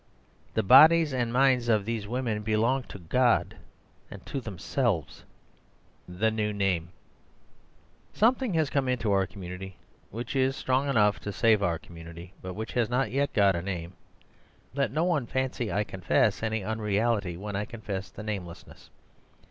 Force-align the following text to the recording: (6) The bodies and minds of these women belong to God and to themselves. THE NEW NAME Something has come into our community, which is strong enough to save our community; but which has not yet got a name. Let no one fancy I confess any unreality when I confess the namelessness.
(6) 0.47 0.53
The 0.55 0.63
bodies 0.63 1.13
and 1.13 1.31
minds 1.31 1.69
of 1.69 1.85
these 1.85 2.07
women 2.07 2.41
belong 2.41 2.81
to 2.85 2.97
God 2.97 3.57
and 4.09 4.25
to 4.25 4.41
themselves. 4.41 5.25
THE 6.09 6.31
NEW 6.31 6.53
NAME 6.53 6.89
Something 8.11 8.55
has 8.55 8.71
come 8.71 8.89
into 8.89 9.11
our 9.11 9.27
community, 9.27 9.75
which 10.09 10.35
is 10.35 10.55
strong 10.55 10.89
enough 10.89 11.19
to 11.19 11.31
save 11.31 11.61
our 11.61 11.77
community; 11.77 12.33
but 12.41 12.55
which 12.55 12.71
has 12.73 12.89
not 12.89 13.11
yet 13.11 13.31
got 13.33 13.55
a 13.55 13.61
name. 13.61 13.93
Let 14.73 14.89
no 14.89 15.03
one 15.03 15.27
fancy 15.27 15.71
I 15.71 15.83
confess 15.83 16.41
any 16.41 16.63
unreality 16.63 17.37
when 17.37 17.55
I 17.55 17.65
confess 17.65 18.09
the 18.09 18.23
namelessness. 18.23 18.89